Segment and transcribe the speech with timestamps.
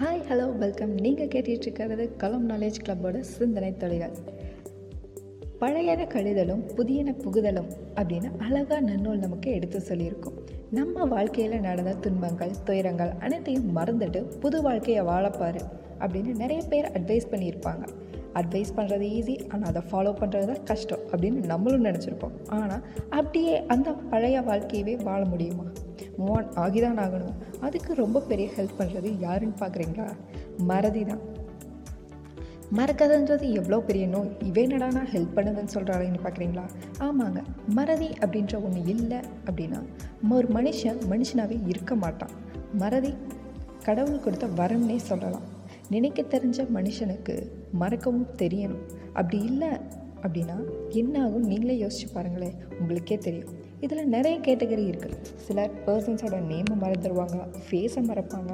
[0.00, 4.12] Hi hello welcome நீங்கள் கேட்டுட்ருக்கிறது கலம் knowledge கிளப்போட சிந்தனை தொழில்கள்.
[5.58, 10.36] பழையன கழிதலும் புதியன புகுதலும் அப்படின்னு அழகாக நன்னூல் நமக்கு எடுத்து சொல்லியிருக்கோம்.
[10.70, 15.62] நம்ம வாழ்க்கையில் நடந்த துன்பங்கள் துயரங்கள் அனைத்தையும் மறந்துட்டு புது வாழ்க்கையை வாழப்பாரு
[15.98, 17.84] அப்படின்னு நிறைய பேர் அட்வைஸ் பண்ணியிருப்பாங்க.
[18.34, 22.38] அட்வைஸ் பண்ணுறது ஈஸி ஆனால் அதை ஃபாலோ பண்ணுறது தான் கஷ்டம் அப்படின்னு நம்மளும் நினச்சிருப்போம்.
[22.48, 25.68] ஆனால் அப்படியே அந்த பழைய வாழ்க்கையவே வாழ முடியுமா?
[26.18, 27.34] மூவ் ஆன் ஆகிதான் ஆகணும்.
[27.60, 30.10] அதுக்கு ரொம்ப பெரிய ஹெல்ப் பண்ணுறது யாருன்னு பார்க்குறீங்களா?
[30.58, 31.36] மறதி தான்.
[32.76, 34.36] மறக்காதுன்றது எவ்வளோ பெரிய நோய்?
[34.44, 36.64] இவே நான் ஹெல்ப் பண்ணுதுன்னு சொல்கிறாங்கன்னு பார்க்குறீங்களா?
[36.98, 37.42] ஆமாங்க.
[37.68, 39.82] மறதி அப்படின்ற ஒன்று இல்லை அப்படின்னா
[40.30, 42.30] ஒரு மனுஷன் மனுஷனாகவே இருக்க மாட்டான்.
[42.72, 43.14] மறதி
[43.82, 45.42] கடவுள் கொடுத்த வரம்னே சொல்லலாம்.
[45.90, 48.84] நினைக்க தெரிஞ்ச மனுஷனுக்கு மறக்கவும் தெரியணும்.
[49.12, 49.68] அப்படி இல்லை
[50.22, 50.56] அப்படின்னா
[50.88, 52.56] என்ன ஆகும் நீங்களே யோசிச்சு பாருங்களேன்.
[52.80, 53.54] உங்களுக்கே தெரியும்.
[53.80, 57.36] இதில் நிறைய கேட்டகரி இருக்குது சிலர் பர்சன்ஸோட நேமை மறந்துடுவாங்க
[57.66, 58.52] ஃபேஸை மறப்பாங்க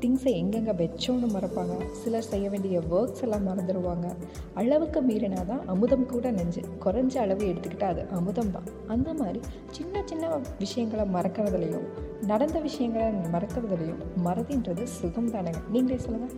[0.00, 4.06] திங்ஸை எங்கெங்கே வச்சோன்னு மறப்பாங்க சிலர் செய்ய வேண்டிய ஒர்க்ஸ் எல்லாம் மறந்துடுவாங்க
[4.54, 6.62] அளவுக்கு மீறினா தான் அமுதம் கூட நெஞ்சு.
[6.84, 8.64] குறைஞ்ச அளவு எடுத்துக்கிட்டால் அது அமுதம் தான்.
[8.86, 9.40] அந்த மாதிரி
[9.70, 11.86] சின்ன சின்ன விஷயங்களை மறக்கிறதுலையும்
[12.26, 16.34] நடந்த விஷயங்களை மறக்கிறதுலையும் மறதின்றது சுகம் தானேங்க நீங்களே சொல்லுங்கள்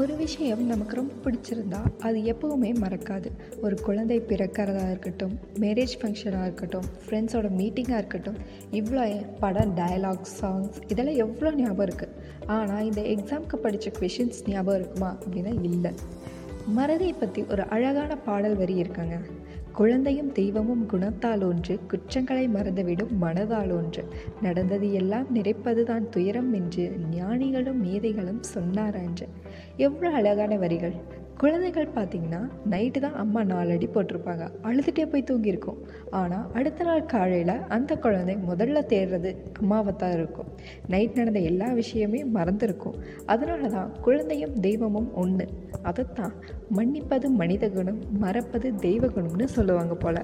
[0.00, 3.28] ஒரு விஷயம் நமக்கு ரொம்ப பிடிச்சிருந்தா அது எப்போவுமே மறக்காது.
[3.62, 8.38] ஒரு குழந்தை பிறக்கிறதா இருக்கட்டும் மேரேஜ் ஃபங்க்ஷனாக இருக்கட்டும் ஃப்ரெண்ட்ஸோட மீட்டிங்காக இருக்கட்டும்
[8.72, 12.14] இவ்வளோ படம் டயலாக் சாங்ஸ் இதெல்லாம் எவ்வளோ ஞாபகம் இருக்குது
[12.46, 15.92] ஆனால் இந்த எக்ஸாமுக்கு படித்த கொஷின்ஸ் ஞாபகம் இருக்குமா அப்படின்னா இல்லை.
[16.76, 19.16] மறதியை பற்றி ஒரு அழகான பாடல் வரி இருக்காங்க.
[19.72, 24.02] குழந்தையும் தெய்வமும் குணத்தால் ஒன்று குற்றங்களை மறந்துவிடும் மனதால் ஒன்று.
[24.42, 29.28] நடந்தது எல்லாம் நிறைப்பதுதான் துயரம் என்று ஞானிகளும் மேதைகளும் சொன்னாரான்று
[29.76, 30.96] எவ்வளோ அழகான வரிகள்.
[31.42, 32.40] குழந்தைகள் பார்த்திங்கன்னா
[32.72, 34.44] நைட்டு தான் அம்மா நாலு அடி போட்டிருப்பாங்க.
[34.68, 35.78] அழுதுகிட்டே போய் தூங்கியிருக்கும்.
[36.20, 39.30] ஆனால் அடுத்த நாள் காலையில் அந்த குழந்தை முதல்ல தேடுறது
[39.60, 40.48] அம்மாவை தான் இருக்கும்.
[40.94, 42.96] நைட் நடந்த எல்லா விஷயமே மறந்துருக்கும்.
[43.32, 45.46] அதனால தான் குழந்தையும் தெய்வமும் ஒன்று
[45.90, 46.34] அதைத்தான்
[46.78, 50.22] மன்னிப்பது மனித குணம் மறப்பது தெய்வ குணம்னு சொல்லுவாங்க போல்.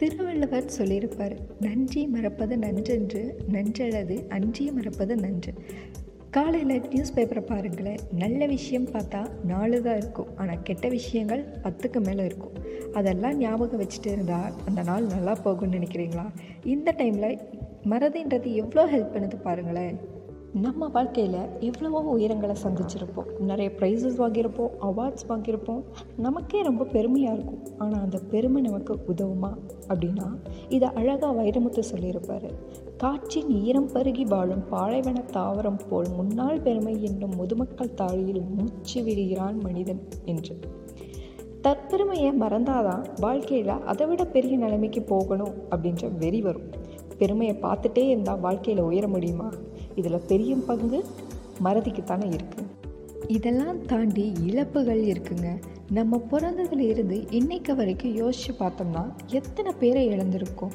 [0.00, 1.36] திருவள்ளுவர் சொல்லியிருப்பார்
[1.66, 3.22] நன்றி மறப்பது நன்றென்று
[3.56, 5.54] நன்றல்லது அன்றி மறப்பது நன்று.
[6.36, 9.20] காலையில் நியூஸ் பேப்பரை பாருங்களேன் நல்ல விஷயம் பார்த்தா
[9.50, 10.30] நாலு தான் இருக்கும்.
[10.36, 12.56] ஆனால் கெட்ட விஷயங்கள் பத்துக்கு மேலே இருக்கும்.
[12.92, 16.26] அதெல்லாம் ஞாபகம் வச்சுட்டு இருந்தால் அந்த நாள் நல்லா போகும்னு நினைக்கிறீங்களா?
[16.74, 17.40] இந்த டைமில்
[17.92, 19.96] மறதின்றது எவ்வளோ ஹெல்ப் பண்ணுது பாருங்களேன்.
[20.62, 23.38] நம்ம வாழ்க்கையில் எவ்வளவோ உயரங்களை சந்திச்சிருப்போம்.
[23.38, 25.82] நிறைய ப்ரைஸஸ் வாங்கியிருப்போம் அவார்ட்ஸ் வாங்கியிருப்போம்.
[26.16, 27.62] நமக்கே ரொம்ப பெருமையாக இருக்கும்.
[27.78, 29.50] ஆனால் அந்த பெருமை நமக்கு உதவுமா?
[29.88, 30.28] அப்படின்னா
[30.68, 32.48] இதை அழகாக வைரமுத்து சொல்லியிருப்பார்.
[32.96, 40.08] காற்றின் ஈரம் பருகி வாழும் பாலைவன தாவரம் போல் முன்னாள் பெருமை என்னும் முதுமக்கள் தாழியில் மூச்சு விடுகிறான் மனிதன்
[40.24, 40.56] என்று.
[41.62, 46.68] தற்பெருமையை மறந்தாதான் வாழ்க்கையில் அதை விட பெரிய நிலைமைக்கு போகணும் அப்படின்ற வெறி வரும்.
[47.18, 49.50] பெருமையை பார்த்துட்டே இருந்தால் வாழ்க்கையில் உயர முடியுமா?
[49.96, 50.98] இதில் பெரிய பங்கு
[51.64, 52.72] மறதிக்குத்தானே இருக்குது
[53.36, 55.48] இதெல்லாம் தாண்டி இழப்புகள் இருக்குங்க.
[55.90, 59.02] நம்ம பிறந்ததுல இருந்து இன்னைக்கு வரைக்கும் யோசித்து பார்த்தோம்னா
[59.38, 60.74] எத்தனை பேரை இழந்திருக்கோம்?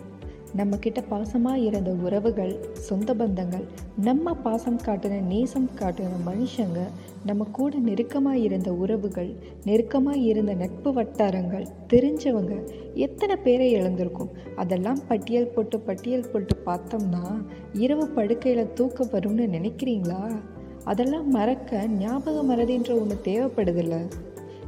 [0.58, 3.66] நம்மக்கிட்ட பாசமாக இருந்த உறவுகள் சொந்த பந்தங்கள்
[4.04, 6.80] நம்ம பாசம் காட்டின நேசம் காட்டின மனுஷங்க
[7.26, 12.56] நம்ம கூட நெருக்கமாக இருந்த உறவுகள் நெருக்கமாக இருந்த நட்பு வட்டாரங்கள் தெரிஞ்சவங்க
[12.96, 14.32] எத்தனை பேரை இழந்திருக்கும்?
[14.56, 17.24] அதெல்லாம் பட்டியல் போட்டு பட்டியல் போட்டு பார்த்தோம்னா
[17.74, 20.24] இரவு படுக்கையில் தூக்க வரும்னு நினைக்கிறீங்களா?
[20.84, 24.12] அதெல்லாம் மறக்க ஞாபக மறதின்ற ஒன்று தேவைப்படுதில்ல.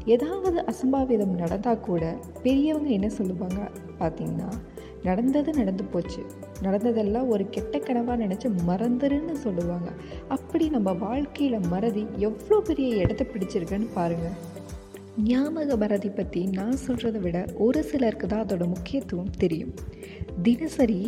[0.06, 3.70] ஏதாவது அசம்பாவிதம் நடந்தால் கூட பெரியவங்க என்ன சொல்லுவாங்க?
[4.00, 4.50] பார்த்தீங்கன்னா
[5.04, 6.22] நடந்தது நடந்து போச்சு.
[6.62, 9.90] நடந்ததெல்லாம் ஒரு கெட்ட கனவாக நினச்சி மறந்துருன்னு சொல்லுவாங்க.
[10.28, 14.38] அப்படி நம்ம வாழ்க்கையில் மறதி எவ்வளோ பெரிய இடத்த பிடிச்சிருக்குன்னு பாருங்கள்
[15.30, 19.74] ஞாபக மறதி பற்றி நான் சொல்கிறத விட ஒரு சிலருக்கு தான் அதோட முக்கியத்துவம் தெரியும்.
[20.44, 21.00] தினசரி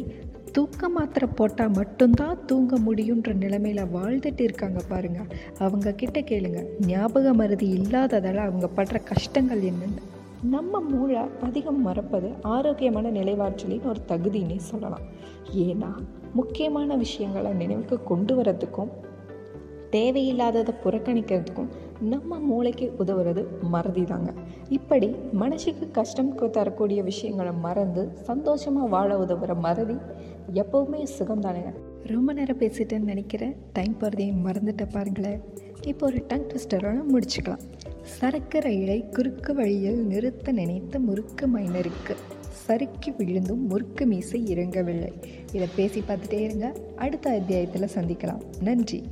[0.56, 6.62] தூக்க மாத்திரை போட்டால் மட்டும்தான் தூங்க முடியுன்ற நிலைமையில் வாழ்ந்துட்டு இருக்காங்க பாருங்கள் அவங்க கிட்ட கேளுங்க.
[6.92, 10.04] ஞாபக மருதி இல்லாததால் அவங்க படுற கஷ்டங்கள் என்னென்னு.
[10.44, 15.02] நம்ம மூளை அதிகம் மறப்பது ஆரோக்கியமான நிலைவாற்றலின் ஒரு தகுதின்னே சொல்லலாம்.
[15.56, 15.94] ஏன்னா
[16.34, 18.90] முக்கியமான விஷயங்களை நினைவுக்கு கொண்டு வரத்துக்கும்
[19.92, 21.68] தேவையில்லாததை புறக்கணிக்கிறதுக்கும்
[22.02, 24.34] நம்ம மூளைக்கு உதவுறது மறதி தாங்க
[24.70, 29.96] இப்படி மனசுக்கு கஷ்டம் தரக்கூடிய விஷயங்களை மறந்து சந்தோஷமாக வாழ உதவுற மறதி
[30.54, 31.74] எப்போவுமே சுகம்தானுங்க.
[32.04, 33.56] ரொம்ப நேரம் பேசிட்டேன்னு நினைக்கிறேன்.
[33.74, 35.42] டைம் போகிறதையும் மறந்துட்ட பாருங்களேன்.
[35.82, 37.60] இப்போ ஒரு டங் ட்விஸ்டரோட முடிச்சுக்கலாம்.
[38.06, 42.16] சரக்கு ரயிலை குறுக்கு வழியில் நிறுத்த நினைத்த முறுக்கு மைனருக்கு.
[42.50, 45.14] சறுக்கி விழுந்தும் முறுக்கு மீசை இறங்கவில்லை.
[45.54, 46.74] இதை பேசி பார்த்துட்டே இருங்க.
[46.96, 48.42] அடுத்த அத்தியாயத்தில் சந்திக்கலாம்.
[48.62, 49.06] நன்றி.